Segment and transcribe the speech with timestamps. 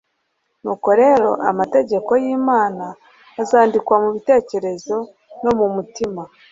[0.63, 2.85] Nuko rero amategeko y’Imana
[3.41, 4.95] azandikwa mu bitekerezo
[5.43, 6.21] no mu mutima,